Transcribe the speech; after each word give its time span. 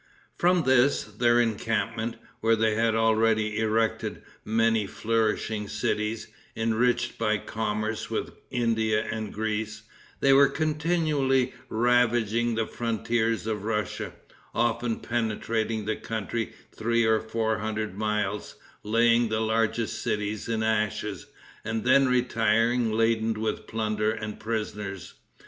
From 0.35 0.63
this, 0.63 1.03
their 1.03 1.39
encampment, 1.39 2.15
where 2.39 2.55
they 2.55 2.73
had 2.73 2.95
already 2.95 3.59
erected 3.59 4.23
many 4.43 4.87
flourishing 4.87 5.67
cities, 5.67 6.27
enriched 6.55 7.19
by 7.19 7.37
commerce 7.37 8.09
with 8.09 8.33
India 8.49 9.05
and 9.07 9.31
Greece, 9.31 9.83
they 10.19 10.33
were 10.33 10.49
continually 10.49 11.53
ravaging 11.69 12.55
the 12.55 12.65
frontiers 12.65 13.45
of 13.45 13.63
Russia, 13.63 14.13
often 14.55 15.01
penetrating 15.01 15.85
the 15.85 15.97
country 15.97 16.51
three 16.71 17.05
or 17.05 17.19
four 17.19 17.59
hundred 17.59 17.95
miles, 17.95 18.55
laying 18.81 19.29
the 19.29 19.39
largest 19.39 20.01
cities 20.01 20.49
in 20.49 20.63
ashes, 20.63 21.27
and 21.63 21.83
then 21.83 22.09
retiring 22.09 22.91
laden 22.91 23.33
with 23.39 23.67
plunder 23.67 24.09
and 24.11 24.39
prisoners. 24.39 25.13